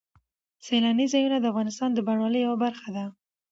سیلاني 0.65 1.05
ځایونه 1.13 1.37
د 1.39 1.45
افغانستان 1.51 1.89
د 1.93 1.99
بڼوالۍ 2.07 2.39
یوه 2.43 2.57
برخه 2.65 2.89
ده. 2.95 3.05